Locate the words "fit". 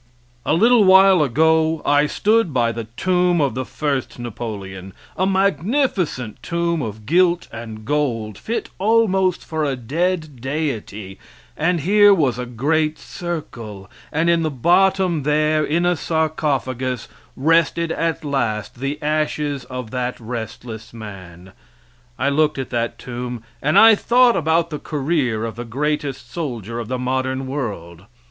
8.35-8.69